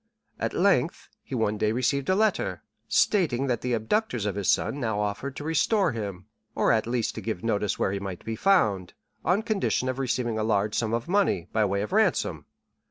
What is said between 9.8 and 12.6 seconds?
of receiving a large sum of money, by way of ransom.